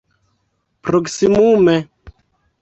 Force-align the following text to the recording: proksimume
proksimume 0.83 1.75